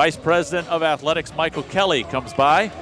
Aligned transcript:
Vice 0.00 0.16
President 0.16 0.66
of 0.68 0.82
Athletics 0.82 1.30
Michael 1.36 1.62
Kelly 1.62 2.04
comes 2.04 2.32
by. 2.32 2.72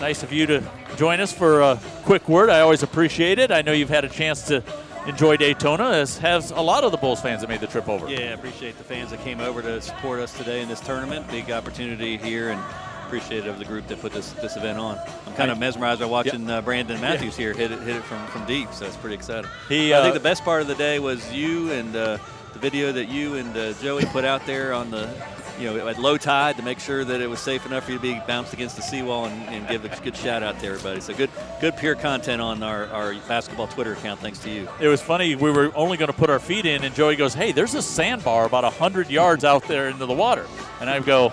Nice 0.00 0.22
of 0.22 0.34
you 0.34 0.44
to 0.44 0.62
join 0.98 1.18
us 1.18 1.32
for 1.32 1.62
a 1.62 1.80
quick 2.04 2.28
word. 2.28 2.50
I 2.50 2.60
always 2.60 2.82
appreciate 2.82 3.38
it. 3.38 3.50
I 3.50 3.62
know 3.62 3.72
you've 3.72 3.88
had 3.88 4.04
a 4.04 4.08
chance 4.10 4.42
to 4.48 4.62
enjoy 5.06 5.38
Daytona, 5.38 5.92
as 5.92 6.18
has 6.18 6.50
a 6.50 6.60
lot 6.60 6.84
of 6.84 6.92
the 6.92 6.98
Bulls 6.98 7.22
fans 7.22 7.40
that 7.40 7.48
made 7.48 7.60
the 7.60 7.66
trip 7.66 7.88
over. 7.88 8.06
Yeah, 8.06 8.18
I 8.18 8.22
appreciate 8.32 8.76
the 8.76 8.84
fans 8.84 9.12
that 9.12 9.20
came 9.20 9.40
over 9.40 9.62
to 9.62 9.80
support 9.80 10.20
us 10.20 10.36
today 10.36 10.60
in 10.60 10.68
this 10.68 10.80
tournament. 10.80 11.26
Big 11.30 11.50
opportunity 11.50 12.18
here, 12.18 12.50
and 12.50 12.60
appreciative 13.06 13.54
of 13.54 13.58
the 13.58 13.64
group 13.64 13.86
that 13.86 14.02
put 14.02 14.12
this 14.12 14.32
this 14.32 14.54
event 14.58 14.78
on. 14.78 14.98
I'm 15.26 15.32
kind 15.32 15.50
of 15.50 15.58
mesmerized 15.58 16.00
by 16.00 16.06
watching 16.06 16.50
uh, 16.50 16.60
Brandon 16.60 17.00
Matthews 17.00 17.34
here 17.34 17.54
hit 17.54 17.72
it 17.72 17.80
hit 17.80 17.96
it 17.96 18.02
from, 18.02 18.26
from 18.26 18.44
deep, 18.44 18.70
so 18.74 18.84
it's 18.84 18.98
pretty 18.98 19.14
exciting. 19.14 19.50
He, 19.70 19.94
I 19.94 20.00
uh, 20.00 20.02
think 20.02 20.12
the 20.12 20.20
best 20.20 20.44
part 20.44 20.60
of 20.60 20.68
the 20.68 20.74
day 20.74 20.98
was 20.98 21.32
you 21.32 21.72
and 21.72 21.96
uh, 21.96 22.18
the 22.52 22.58
video 22.58 22.92
that 22.92 23.08
you 23.08 23.36
and 23.36 23.56
uh, 23.56 23.72
Joey 23.80 24.04
put 24.04 24.26
out 24.26 24.44
there 24.44 24.74
on 24.74 24.90
the. 24.90 25.08
You 25.58 25.74
know, 25.74 25.86
at 25.88 25.98
low 25.98 26.16
tide 26.16 26.56
to 26.56 26.62
make 26.62 26.78
sure 26.80 27.04
that 27.04 27.20
it 27.20 27.28
was 27.28 27.38
safe 27.38 27.66
enough 27.66 27.84
for 27.84 27.92
you 27.92 27.98
to 27.98 28.02
be 28.02 28.20
bounced 28.26 28.52
against 28.52 28.74
the 28.76 28.82
seawall 28.82 29.26
and, 29.26 29.48
and 29.50 29.68
give 29.68 29.84
a 29.84 29.88
good 30.02 30.16
shout 30.16 30.42
out 30.42 30.58
to 30.60 30.66
everybody. 30.66 31.00
So 31.00 31.14
good, 31.14 31.30
good 31.60 31.76
pure 31.76 31.94
content 31.94 32.40
on 32.40 32.62
our, 32.62 32.86
our 32.86 33.14
basketball 33.28 33.66
Twitter 33.68 33.92
account. 33.92 34.20
Thanks 34.20 34.38
to 34.40 34.50
you. 34.50 34.68
It 34.80 34.88
was 34.88 35.00
funny. 35.02 35.34
We 35.36 35.50
were 35.50 35.70
only 35.76 35.96
going 35.98 36.10
to 36.10 36.16
put 36.16 36.30
our 36.30 36.38
feet 36.38 36.64
in, 36.66 36.84
and 36.84 36.94
Joey 36.94 37.16
goes, 37.16 37.34
"Hey, 37.34 37.52
there's 37.52 37.74
a 37.74 37.82
sandbar 37.82 38.46
about 38.46 38.64
hundred 38.72 39.10
yards 39.10 39.44
out 39.44 39.64
there 39.68 39.88
into 39.88 40.06
the 40.06 40.14
water," 40.14 40.46
and 40.80 40.88
I 40.88 41.00
go, 41.00 41.32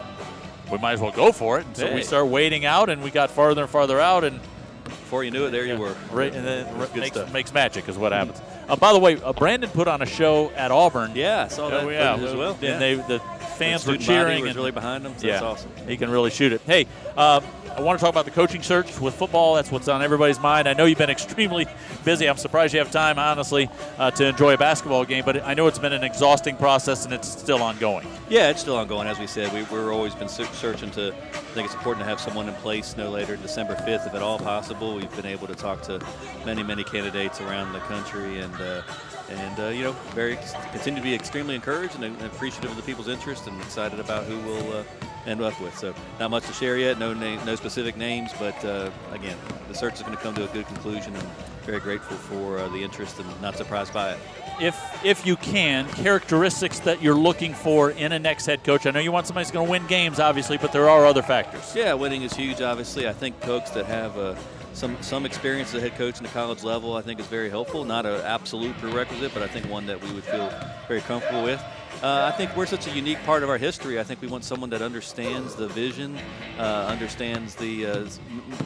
"We 0.71 0.77
might 0.79 0.93
as 0.93 0.99
well 0.99 1.11
go 1.11 1.31
for 1.31 1.59
it." 1.59 1.65
And 1.65 1.77
so 1.77 1.87
Hey. 1.87 1.95
we 1.95 2.03
start 2.03 2.27
wading 2.27 2.65
out, 2.65 2.89
and 2.89 3.01
we 3.01 3.11
got 3.11 3.31
farther 3.31 3.61
and 3.61 3.69
farther 3.69 3.99
out, 3.99 4.23
and 4.23 4.39
Before 4.83 5.23
you 5.23 5.31
knew 5.31 5.45
it, 5.45 5.51
there 5.51 5.65
you 5.65 5.75
were. 5.75 5.95
right, 6.11 6.31
and 6.33 6.45
then 6.45 6.65
good 6.77 6.95
makes, 6.97 7.15
stuff. 7.15 7.33
makes 7.33 7.51
magic 7.53 7.89
is 7.89 7.97
what 7.97 8.11
happens. 8.11 8.39
Uh, 8.67 8.75
by 8.75 8.93
the 8.93 8.99
way, 8.99 9.19
uh, 9.23 9.33
Brandon 9.33 9.67
put 9.71 9.87
on 9.87 10.03
a 10.03 10.05
show 10.05 10.51
at 10.55 10.69
Auburn. 10.71 11.13
Yeah, 11.15 11.45
I 11.45 11.47
saw 11.47 11.69
that 11.69 11.83
Oh, 11.83 11.89
yeah, 11.89 12.13
footage 12.15 12.29
as 12.29 12.35
well. 12.35 12.51
And 12.53 12.61
yeah. 12.61 12.77
they 12.77 12.93
the 12.95 13.19
fans 13.59 13.85
were 13.85 13.97
cheering. 13.97 14.47
and- 14.47 14.55
really 14.55 14.71
behind 14.71 15.05
him. 15.05 15.13
So 15.17 15.27
yeah, 15.27 15.33
that's 15.33 15.43
awesome. 15.43 15.71
He 15.87 15.97
can 15.97 16.09
really 16.09 16.31
shoot 16.31 16.53
it. 16.53 16.61
Hey, 16.65 16.87
um, 17.17 17.43
I 17.75 17.81
want 17.81 17.99
to 17.99 18.03
talk 18.03 18.11
about 18.11 18.25
the 18.25 18.31
coaching 18.31 18.61
search 18.63 18.99
with 18.99 19.13
football. 19.13 19.55
That's 19.55 19.71
what's 19.71 19.87
on 19.87 20.01
everybody's 20.01 20.39
mind. 20.39 20.67
I 20.67 20.73
know 20.73 20.85
you've 20.85 20.97
been 20.97 21.09
extremely 21.09 21.67
busy. 22.03 22.27
I'm 22.27 22.35
surprised 22.37 22.73
you 22.73 22.79
have 22.79 22.91
time, 22.91 23.19
honestly, 23.19 23.69
uh, 23.97 24.11
to 24.11 24.25
enjoy 24.27 24.55
a 24.55 24.57
basketball 24.57 25.05
game. 25.05 25.23
But 25.23 25.43
I 25.45 25.53
know 25.53 25.67
it's 25.67 25.79
been 25.79 25.93
an 25.93 26.03
exhausting 26.03 26.55
process 26.57 27.05
and 27.05 27.13
it's 27.13 27.27
still 27.27 27.61
ongoing. 27.61 28.07
Yeah, 28.29 28.49
it's 28.49 28.61
still 28.61 28.75
ongoing. 28.75 29.07
As 29.07 29.19
we 29.19 29.27
said, 29.27 29.53
we, 29.53 29.63
we're 29.63 29.93
always 29.93 30.15
been 30.15 30.29
searching 30.29 30.91
to. 30.91 31.13
I 31.13 31.51
think 31.53 31.65
it's 31.65 31.75
important 31.75 32.03
to 32.05 32.09
have 32.09 32.19
someone 32.19 32.47
in 32.47 32.55
place 32.55 32.95
no 32.97 33.09
later 33.09 33.33
than 33.33 33.41
December 33.41 33.75
5th, 33.75 34.07
if 34.07 34.13
at 34.13 34.21
all 34.21 34.39
possible. 34.39 34.95
We've 34.95 35.15
been 35.15 35.25
able 35.25 35.47
to 35.47 35.55
talk 35.55 35.81
to 35.83 35.99
many, 36.45 36.63
many 36.63 36.83
candidates 36.83 37.39
around 37.41 37.73
the 37.73 37.79
country, 37.81 38.39
and 38.39 38.53
uh, 38.55 38.81
and 39.29 39.59
uh, 39.59 39.67
you 39.67 39.83
know, 39.83 39.91
very 40.13 40.37
continue 40.71 40.99
to 40.99 41.03
be 41.03 41.13
extremely 41.13 41.55
encouraged 41.55 41.95
and, 42.01 42.21
appreciative 42.21 42.71
of 42.71 42.77
the 42.77 42.83
people's 42.83 43.07
interest, 43.07 43.47
and 43.47 43.59
excited 43.61 43.99
about 43.99 44.25
who 44.25 44.37
we'll 44.39 44.77
uh, 44.77 44.83
end 45.25 45.41
up 45.41 45.59
with. 45.61 45.77
So, 45.77 45.93
not 46.19 46.31
much 46.31 46.45
to 46.47 46.53
share 46.53 46.77
yet. 46.77 46.99
No 46.99 47.13
name, 47.13 47.39
no 47.45 47.55
specific 47.55 47.97
names, 47.97 48.31
but 48.39 48.63
uh, 48.65 48.91
again, 49.11 49.37
the 49.67 49.73
search 49.75 49.95
is 49.95 50.01
going 50.01 50.15
to 50.15 50.21
come 50.21 50.35
to 50.35 50.43
a 50.43 50.53
good 50.53 50.67
conclusion, 50.67 51.15
and 51.15 51.27
very 51.65 51.79
grateful 51.79 52.17
for 52.17 52.57
uh, 52.57 52.67
the 52.69 52.83
interest 52.83 53.19
and 53.19 53.41
not 53.41 53.55
surprised 53.55 53.93
by 53.93 54.11
it. 54.11 54.19
If 54.59 55.05
if 55.05 55.25
you 55.25 55.35
can, 55.37 55.87
characteristics 55.89 56.79
that 56.81 57.01
you're 57.01 57.15
looking 57.15 57.53
for 57.53 57.91
in 57.91 58.11
a 58.11 58.19
next 58.19 58.45
head 58.45 58.63
coach. 58.63 58.85
I 58.85 58.91
know 58.91 58.99
you 58.99 59.11
want 59.11 59.27
somebody 59.27 59.45
who's 59.45 59.51
going 59.51 59.67
to 59.67 59.71
win 59.71 59.87
games, 59.87 60.19
obviously, 60.19 60.57
but 60.57 60.71
there 60.71 60.89
are 60.89 61.05
other 61.05 61.21
factors. 61.21 61.73
Yeah, 61.75 61.93
winning 61.93 62.23
is 62.23 62.33
huge. 62.33 62.61
Obviously, 62.61 63.07
I 63.07 63.13
think 63.13 63.39
folks 63.41 63.69
that 63.71 63.85
have 63.85 64.17
uh, 64.17 64.35
some 64.73 64.97
some 65.01 65.25
experience 65.25 65.69
as 65.69 65.75
a 65.75 65.81
head 65.81 65.97
coach 65.97 66.17
in 66.17 66.23
the 66.23 66.29
college 66.29 66.63
level, 66.63 66.95
I 66.95 67.01
think 67.01 67.19
is 67.19 67.27
very 67.27 67.49
helpful. 67.49 67.85
Not 67.85 68.05
an 68.05 68.21
absolute 68.21 68.75
prerequisite, 68.77 69.33
but 69.33 69.43
I 69.43 69.47
think 69.47 69.69
one 69.69 69.85
that 69.85 70.03
we 70.03 70.11
would 70.11 70.23
feel 70.23 70.51
very 70.87 71.01
comfortable 71.01 71.43
with. 71.43 71.61
Uh, 72.01 72.31
I 72.33 72.37
think 72.37 72.55
we're 72.55 72.65
such 72.65 72.87
a 72.87 72.91
unique 72.91 73.21
part 73.25 73.43
of 73.43 73.49
our 73.49 73.57
history. 73.57 73.99
I 73.99 74.03
think 74.03 74.21
we 74.21 74.29
want 74.29 74.45
someone 74.45 74.69
that 74.69 74.81
understands 74.81 75.53
the 75.55 75.67
vision, 75.67 76.17
uh, 76.57 76.87
understands 76.87 77.55
the 77.55 77.85
uh, 77.85 78.07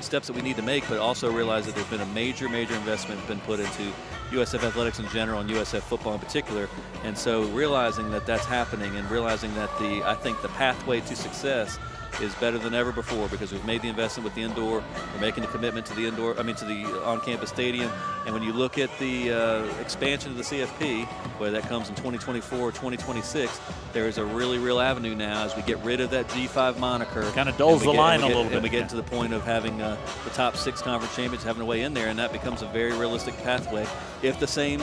steps 0.02 0.28
that 0.28 0.36
we 0.36 0.44
need 0.44 0.56
to 0.58 0.62
make, 0.62 0.88
but 0.88 1.00
also 1.00 1.32
realize 1.32 1.66
that 1.66 1.74
there's 1.74 1.88
been 1.88 2.02
a 2.02 2.14
major, 2.14 2.48
major 2.48 2.76
investment 2.76 3.26
been 3.28 3.40
put 3.42 3.60
into 3.60 3.92
USF 4.30 4.64
athletics 4.64 5.00
in 5.00 5.08
general 5.10 5.40
and 5.40 5.50
USF 5.50 5.82
football 5.82 6.14
in 6.14 6.20
particular. 6.20 6.70
And 7.04 7.18
so 7.18 7.44
realizing 7.46 8.12
that 8.12 8.28
that's 8.28 8.46
happening 8.46 8.96
and 8.98 9.10
realizing 9.10 9.54
that 9.56 9.70
the 9.80 10.04
I 10.04 10.14
think 10.14 10.42
the 10.44 10.50
pathway 10.50 11.02
to 11.02 11.16
success 11.16 11.80
is 12.22 12.34
better 12.36 12.58
than 12.58 12.74
ever 12.74 12.92
before 12.92 13.28
because 13.30 13.52
we've 13.52 13.66
made 13.66 13.82
the 13.82 13.88
investment 13.90 14.24
with 14.24 14.36
the 14.36 14.42
indoor. 14.44 14.84
We're 15.14 15.20
making 15.22 15.42
the 15.44 15.50
commitment 15.50 15.86
to 15.88 15.96
the 15.96 16.06
indoor, 16.06 16.38
I 16.40 16.44
mean, 16.44 16.56
to 16.58 16.66
the 16.66 16.86
on-campus 17.04 17.50
stadium. 17.50 17.92
And 18.26 18.34
when 18.34 18.44
you 18.44 18.54
look 18.54 18.78
at 18.78 18.90
the 19.00 19.32
uh, 19.32 19.66
expansion 19.82 20.32
of 20.32 20.38
the 20.38 20.44
CFP, 20.44 21.06
whether 21.40 21.60
that 21.60 21.68
comes 21.70 21.90
in 21.90 21.96
2024 21.96 22.60
or 22.60 22.72
2026, 22.72 23.60
there 23.94 24.08
is 24.08 24.18
a 24.18 24.24
really 24.26 24.58
real 24.58 24.80
avenue 24.80 25.16
now 25.16 25.44
as 25.44 25.56
we 25.56 25.62
get 25.64 25.78
rid 25.80 26.00
of 26.02 26.12
that 26.12 26.28
G5 26.30 26.78
moniker. 26.80 27.30
Kinda 27.32 27.52
dulls 27.58 27.82
and 27.82 27.82
we 27.82 27.88
the 27.88 27.92
get- 27.94 28.00
line 28.00 28.20
we 28.20 28.26
a 28.26 28.28
get- 28.30 28.36
little 28.36 28.44
bit, 28.50 28.54
And 28.56 28.64
we 28.64 28.70
get 28.70 28.82
yeah. 28.82 28.88
to 28.88 28.96
the 28.96 29.04
point 29.04 29.34
of 29.34 29.44
having 29.44 29.82
uh, 29.82 29.98
the 30.24 30.30
top 30.32 30.56
six 30.56 30.82
conference 30.82 31.16
champions 31.16 31.44
having 31.44 31.62
a 31.62 31.66
way 31.66 31.82
in 31.82 31.94
there, 31.94 32.08
and 32.10 32.20
that 32.20 32.32
becomes 32.32 32.62
a 32.62 32.68
very 32.68 32.94
realistic 32.94 33.36
pathway. 33.44 33.86
If 34.22 34.40
the 34.40 34.48
same, 34.48 34.82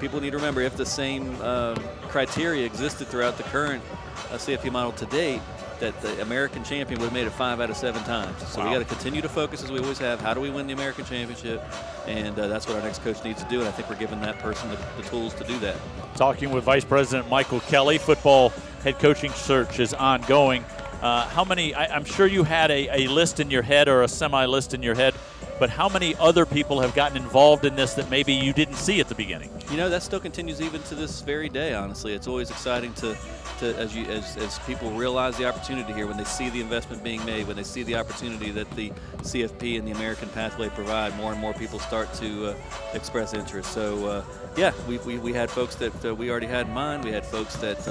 people 0.00 0.20
need 0.20 0.30
to 0.30 0.36
remember, 0.36 0.60
if 0.60 0.76
the 0.76 0.86
same 0.86 1.36
uh, 1.42 1.74
criteria 2.08 2.64
existed 2.64 3.08
throughout 3.08 3.36
the 3.36 3.42
current 3.44 3.82
uh, 4.30 4.36
CFP 4.38 4.70
model 4.70 4.92
to 4.92 5.06
date, 5.06 5.40
that 5.80 6.00
the 6.02 6.20
American 6.22 6.64
champion 6.64 7.00
would 7.00 7.06
have 7.06 7.14
made 7.14 7.26
it 7.26 7.32
five 7.32 7.60
out 7.60 7.70
of 7.70 7.76
seven 7.76 8.02
times. 8.04 8.46
So 8.48 8.64
we 8.64 8.70
got 8.70 8.78
to 8.78 8.84
continue 8.84 9.22
to 9.22 9.28
focus 9.28 9.62
as 9.62 9.70
we 9.70 9.78
always 9.78 9.98
have. 9.98 10.20
How 10.20 10.34
do 10.34 10.40
we 10.40 10.50
win 10.50 10.66
the 10.66 10.72
American 10.72 11.04
championship? 11.04 11.62
And 12.06 12.38
uh, 12.38 12.48
that's 12.48 12.66
what 12.66 12.76
our 12.76 12.82
next 12.82 13.02
coach 13.02 13.22
needs 13.24 13.42
to 13.42 13.48
do. 13.48 13.60
And 13.60 13.68
I 13.68 13.72
think 13.72 13.88
we're 13.88 13.96
giving 13.96 14.20
that 14.22 14.38
person 14.38 14.68
the, 14.70 14.78
the 14.96 15.08
tools 15.08 15.34
to 15.34 15.44
do 15.44 15.58
that. 15.60 15.76
Talking 16.16 16.50
with 16.50 16.64
Vice 16.64 16.84
President 16.84 17.28
Michael 17.28 17.60
Kelly, 17.60 17.98
football 17.98 18.50
head 18.82 18.98
coaching 18.98 19.32
search 19.32 19.80
is 19.80 19.94
ongoing. 19.94 20.64
Uh, 21.02 21.28
how 21.28 21.44
many? 21.44 21.74
I, 21.74 21.94
I'm 21.94 22.04
sure 22.04 22.26
you 22.26 22.42
had 22.42 22.70
a, 22.70 23.04
a 23.04 23.08
list 23.08 23.38
in 23.38 23.50
your 23.50 23.62
head 23.62 23.86
or 23.88 24.02
a 24.02 24.08
semi 24.08 24.46
list 24.46 24.74
in 24.74 24.82
your 24.82 24.96
head, 24.96 25.14
but 25.58 25.70
how 25.70 25.88
many 25.88 26.14
other 26.16 26.46
people 26.46 26.80
have 26.80 26.94
gotten 26.94 27.16
involved 27.16 27.64
in 27.64 27.74
this 27.74 27.94
that 27.94 28.10
maybe 28.10 28.32
you 28.32 28.52
didn't 28.52 28.76
see 28.76 29.00
at 29.00 29.08
the 29.08 29.14
beginning? 29.14 29.50
You 29.70 29.76
know 29.76 29.88
that 29.88 30.02
still 30.02 30.20
continues 30.20 30.60
even 30.60 30.82
to 30.84 30.94
this 30.94 31.20
very 31.20 31.48
day. 31.48 31.74
Honestly, 31.74 32.14
it's 32.14 32.26
always 32.26 32.50
exciting 32.50 32.92
to, 32.94 33.16
to 33.58 33.76
as 33.76 33.94
you 33.94 34.04
as, 34.06 34.36
as 34.36 34.58
people 34.60 34.90
realize 34.92 35.36
the 35.36 35.46
opportunity 35.46 35.92
here 35.92 36.06
when 36.06 36.16
they 36.16 36.24
see 36.24 36.48
the 36.50 36.60
investment 36.60 37.02
being 37.02 37.24
made, 37.24 37.46
when 37.46 37.56
they 37.56 37.62
see 37.62 37.82
the 37.82 37.96
opportunity 37.96 38.50
that 38.50 38.70
the 38.72 38.90
CFP 39.18 39.78
and 39.78 39.86
the 39.86 39.92
American 39.92 40.28
Pathway 40.30 40.68
provide. 40.70 41.16
More 41.16 41.32
and 41.32 41.40
more 41.40 41.54
people 41.54 41.78
start 41.78 42.12
to 42.14 42.48
uh, 42.48 42.54
express 42.94 43.34
interest. 43.34 43.72
So 43.72 44.06
uh, 44.06 44.24
yeah, 44.56 44.72
we, 44.86 44.98
we, 44.98 45.18
we 45.18 45.32
had 45.32 45.50
folks 45.50 45.74
that 45.76 46.04
uh, 46.04 46.14
we 46.14 46.30
already 46.30 46.46
had 46.46 46.66
in 46.68 46.74
mind. 46.74 47.04
We 47.04 47.12
had 47.12 47.26
folks 47.26 47.56
that. 47.56 47.86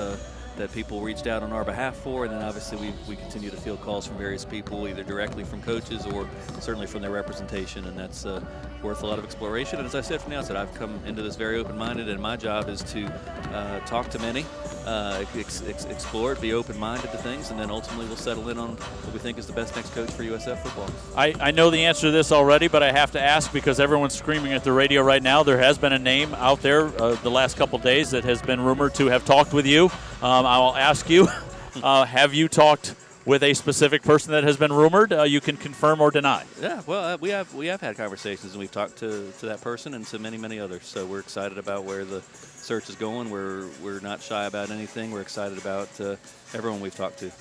That 0.58 0.74
people 0.74 1.02
reached 1.02 1.28
out 1.28 1.44
on 1.44 1.54
our 1.54 1.64
behalf 1.64 1.96
for, 1.98 2.26
and 2.26 2.34
then 2.34 2.42
obviously 2.42 2.80
we, 2.80 2.92
we 3.08 3.16
continue 3.16 3.52
to 3.52 3.56
field 3.56 3.80
calls 3.82 4.08
from 4.08 4.18
various 4.18 4.44
people, 4.44 4.88
either 4.88 5.04
directly 5.04 5.44
from 5.44 5.62
coaches 5.62 6.04
or 6.08 6.28
certainly 6.60 6.88
from 6.88 7.04
their 7.04 7.12
representation, 7.12 7.86
and 7.86 7.96
that's 7.96 8.26
uh, 8.26 8.44
worth 8.82 9.04
a 9.04 9.06
lot 9.06 9.20
of 9.20 9.24
exploration. 9.24 9.78
And 9.78 9.86
as 9.86 9.94
I 9.94 10.02
said 10.02 10.20
from 10.20 10.32
the 10.32 10.38
outset, 10.40 10.58
I've 10.58 10.74
come 10.74 11.00
into 11.06 11.22
this 11.22 11.36
very 11.36 11.60
open-minded, 11.60 12.10
and 12.10 12.20
my 12.20 12.38
job 12.38 12.70
is 12.70 12.82
to 12.94 13.06
uh, 13.54 13.82
talk 13.82 14.10
to 14.10 14.20
many, 14.20 14.48
uh, 14.88 15.26
ex- 15.36 15.62
ex- 15.68 15.84
explore 15.86 16.32
it, 16.32 16.40
be 16.40 16.54
open-minded 16.54 17.12
to 17.12 17.18
things, 17.18 17.52
and 17.52 17.60
then 17.60 17.70
ultimately 17.70 18.06
we'll 18.08 18.16
settle 18.16 18.48
in 18.50 18.58
on 18.58 18.70
what 18.70 19.14
we 19.14 19.20
think 19.20 19.38
is 19.38 19.46
the 19.46 19.52
best 19.52 19.76
next 19.76 19.94
coach 19.94 20.10
for 20.10 20.24
USF 20.24 20.60
football. 20.60 20.90
I, 21.16 21.34
I 21.42 21.52
know 21.52 21.70
the 21.70 21.84
answer 21.84 22.08
to 22.08 22.12
this 22.12 22.32
already, 22.32 22.70
but 22.70 22.82
I 22.82 22.94
have 22.94 23.12
to 23.12 23.22
ask 23.22 23.52
because 23.52 23.82
everyone's 23.82 24.14
screaming 24.14 24.54
at 24.54 24.64
the 24.64 24.72
radio 24.72 25.02
right 25.02 25.22
now. 25.22 25.44
There 25.44 25.58
has 25.58 25.78
been 25.78 25.92
a 25.92 26.00
name 26.00 26.34
out 26.36 26.62
there 26.62 26.88
uh, 27.02 27.16
the 27.16 27.30
last 27.30 27.58
couple 27.58 27.78
days 27.80 28.12
that 28.12 28.24
has 28.24 28.42
been 28.42 28.62
rumored 28.62 28.96
to 28.96 29.08
have 29.08 29.26
talked 29.26 29.52
with 29.52 29.66
you. 29.66 29.86
Um, 30.22 30.46
I 30.46 30.58
will 30.58 30.76
ask 30.76 31.10
you 31.10 31.28
uh, 31.84 32.06
have 32.06 32.34
you 32.34 32.48
talked 32.48 32.96
with 33.28 33.44
a 33.44 33.54
specific 33.54 34.02
person 34.02 34.32
that 34.32 34.44
has 34.46 34.58
been 34.58 34.72
rumored? 34.72 35.12
Uh, 35.12 35.24
you 35.24 35.42
can 35.42 35.58
confirm 35.58 36.00
or 36.02 36.10
deny. 36.10 36.46
Yeah, 36.62 36.82
well, 36.88 37.04
uh, 37.04 37.18
we 37.18 37.30
have 37.30 37.54
we 37.54 37.68
have 37.68 37.82
had 37.82 37.98
conversations, 37.98 38.54
and 38.54 38.60
we've 38.60 38.72
talked 38.72 38.98
to, 38.98 39.32
to 39.40 39.46
that 39.48 39.62
person 39.62 39.94
and 39.94 40.08
to 40.08 40.18
many 40.18 40.38
many 40.38 40.60
others. 40.60 40.86
So 40.86 41.06
we're 41.06 41.20
excited 41.20 41.58
about 41.58 41.84
where 41.84 42.06
the 42.06 42.22
search 42.22 42.90
is 42.90 42.96
going. 42.96 43.30
We're 43.30 43.68
we're 43.84 44.00
not 44.00 44.22
shy 44.22 44.46
about 44.46 44.72
anything. 44.72 45.12
We're 45.12 45.22
excited 45.22 45.58
about 45.58 45.90
uh, 46.00 46.16
everyone 46.54 46.80
we've 46.80 46.96
talked 46.96 47.20
to. 47.20 47.32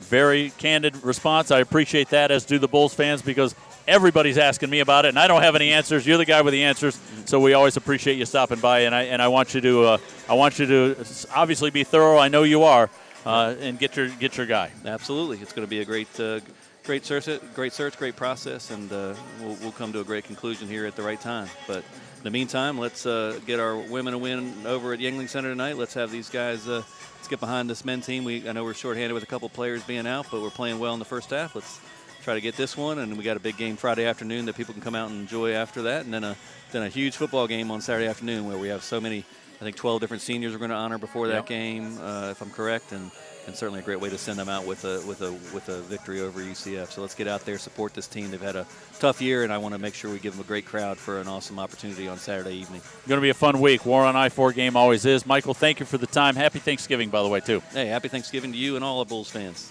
Very 0.00 0.50
candid 0.58 1.02
response. 1.02 1.50
I 1.50 1.58
appreciate 1.58 2.10
that, 2.10 2.30
as 2.30 2.44
do 2.44 2.58
the 2.60 2.68
Bulls 2.68 2.94
fans, 2.94 3.20
because 3.20 3.56
everybody's 3.88 4.38
asking 4.38 4.70
me 4.70 4.78
about 4.78 5.04
it, 5.04 5.08
and 5.08 5.18
I 5.18 5.26
don't 5.26 5.42
have 5.42 5.56
any 5.56 5.72
answers. 5.72 6.06
You're 6.06 6.18
the 6.18 6.24
guy 6.24 6.40
with 6.42 6.52
the 6.52 6.62
answers, 6.62 7.00
so 7.24 7.40
we 7.40 7.54
always 7.54 7.76
appreciate 7.76 8.16
you 8.16 8.24
stopping 8.24 8.60
by, 8.60 8.80
and 8.80 8.94
I 8.94 9.02
and 9.04 9.20
I 9.20 9.26
want 9.26 9.54
you 9.54 9.60
to 9.62 9.84
uh, 9.84 9.98
I 10.28 10.34
want 10.34 10.60
you 10.60 10.66
to 10.66 11.06
obviously 11.34 11.70
be 11.70 11.82
thorough. 11.82 12.18
I 12.18 12.28
know 12.28 12.44
you 12.44 12.62
are, 12.62 12.88
uh, 13.28 13.54
and 13.60 13.78
get 13.78 13.96
your 13.96 14.08
get 14.08 14.36
your 14.36 14.46
guy. 14.46 14.72
Absolutely, 14.84 15.38
it's 15.38 15.52
going 15.52 15.66
to 15.66 15.70
be 15.70 15.80
a 15.80 15.84
great. 15.84 16.08
Uh, 16.18 16.40
Great 16.84 17.04
search, 17.04 17.28
great 17.54 17.74
search, 17.74 17.98
great 17.98 18.16
process, 18.16 18.70
and 18.70 18.90
uh, 18.90 19.12
we'll, 19.42 19.54
we'll 19.60 19.72
come 19.72 19.92
to 19.92 20.00
a 20.00 20.04
great 20.04 20.24
conclusion 20.24 20.66
here 20.66 20.86
at 20.86 20.96
the 20.96 21.02
right 21.02 21.20
time. 21.20 21.46
But 21.66 21.84
in 22.16 22.22
the 22.22 22.30
meantime, 22.30 22.78
let's 22.78 23.04
uh, 23.04 23.38
get 23.44 23.60
our 23.60 23.76
women 23.76 24.14
a 24.14 24.18
win 24.18 24.54
over 24.64 24.94
at 24.94 24.98
Yuengling 24.98 25.28
Center 25.28 25.50
tonight. 25.50 25.76
Let's 25.76 25.92
have 25.92 26.10
these 26.10 26.30
guys 26.30 26.66
uh, 26.66 26.82
let's 27.16 27.28
get 27.28 27.40
behind 27.40 27.68
this 27.68 27.84
men 27.84 28.00
team. 28.00 28.24
We 28.24 28.48
I 28.48 28.52
know 28.52 28.64
we're 28.64 28.72
shorthanded 28.72 29.12
with 29.12 29.22
a 29.22 29.26
couple 29.26 29.50
players 29.50 29.82
being 29.82 30.06
out, 30.06 30.28
but 30.30 30.40
we're 30.40 30.48
playing 30.48 30.78
well 30.78 30.94
in 30.94 30.98
the 30.98 31.04
first 31.04 31.28
half. 31.28 31.54
Let's 31.54 31.78
try 32.22 32.32
to 32.32 32.40
get 32.40 32.56
this 32.56 32.74
one, 32.74 33.00
and 33.00 33.18
we 33.18 33.22
got 33.22 33.36
a 33.36 33.40
big 33.40 33.58
game 33.58 33.76
Friday 33.76 34.06
afternoon 34.06 34.46
that 34.46 34.56
people 34.56 34.72
can 34.72 34.82
come 34.82 34.94
out 34.94 35.10
and 35.10 35.20
enjoy 35.20 35.52
after 35.52 35.82
that, 35.82 36.06
and 36.06 36.14
then 36.14 36.24
a 36.24 36.36
then 36.72 36.84
a 36.84 36.88
huge 36.88 37.16
football 37.16 37.46
game 37.46 37.70
on 37.70 37.82
Saturday 37.82 38.08
afternoon 38.08 38.46
where 38.46 38.56
we 38.56 38.68
have 38.68 38.82
so 38.82 38.98
many. 38.98 39.26
I 39.60 39.64
think 39.64 39.76
12 39.76 40.00
different 40.00 40.22
seniors 40.22 40.52
we're 40.52 40.58
going 40.58 40.70
to 40.70 40.76
honor 40.76 40.98
before 40.98 41.26
that 41.28 41.34
Yep. 41.34 41.46
game, 41.46 41.98
uh, 42.00 42.28
if 42.30 42.40
I'm 42.40 42.50
correct, 42.50 42.92
and 42.92 43.10
and 43.48 43.56
certainly 43.56 43.80
a 43.80 43.82
great 43.82 43.98
way 43.98 44.10
to 44.10 44.18
send 44.18 44.38
them 44.38 44.50
out 44.50 44.66
with 44.66 44.84
a 44.84 45.00
with 45.06 45.22
a 45.22 45.32
with 45.54 45.70
a 45.70 45.80
victory 45.80 46.20
over 46.20 46.38
UCF. 46.38 46.90
So 46.92 47.00
let's 47.00 47.14
get 47.14 47.26
out 47.26 47.46
there, 47.46 47.56
support 47.56 47.94
this 47.94 48.06
team. 48.06 48.30
They've 48.30 48.40
had 48.40 48.56
a 48.56 48.66
tough 49.00 49.22
year, 49.22 49.42
and 49.42 49.50
I 49.50 49.56
want 49.56 49.72
to 49.74 49.78
make 49.78 49.94
sure 49.94 50.10
we 50.12 50.18
give 50.18 50.34
them 50.34 50.42
a 50.42 50.46
great 50.46 50.66
crowd 50.66 50.98
for 50.98 51.18
an 51.18 51.28
awesome 51.28 51.58
opportunity 51.58 52.08
on 52.08 52.18
Saturday 52.18 52.56
evening. 52.56 52.82
Going 53.08 53.16
to 53.18 53.22
be 53.22 53.30
a 53.30 53.34
fun 53.34 53.58
week. 53.62 53.86
War 53.86 54.04
on 54.04 54.16
I 54.16 54.28
four 54.28 54.52
game 54.52 54.76
always 54.76 55.06
is. 55.06 55.24
Michael, 55.24 55.54
thank 55.54 55.80
you 55.80 55.86
for 55.86 55.96
the 55.96 56.06
time. 56.06 56.36
Happy 56.36 56.58
Thanksgiving, 56.58 57.08
by 57.08 57.22
the 57.22 57.28
way, 57.28 57.40
too. 57.40 57.62
Hey, 57.72 57.86
happy 57.86 58.08
Thanksgiving 58.08 58.52
to 58.52 58.58
you 58.58 58.76
and 58.76 58.84
all 58.84 58.98
the 59.02 59.08
Bulls 59.08 59.30
fans. 59.30 59.66